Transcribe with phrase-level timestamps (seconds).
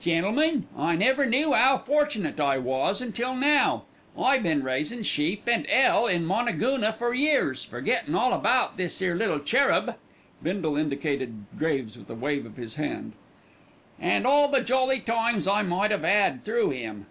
[0.00, 3.84] "Gentlemen, I never knew 'ow fortunate I was until now.
[4.18, 9.14] I been raisin' sheep and 'ell in Moonagoona for years, forgettin' all about this 'ere
[9.14, 9.96] little cherub,"
[10.42, 13.12] Bindle indicated Graves with a wave of his hand,
[14.00, 17.04] "and all the jolly times I might 'ave 'ad through 'im.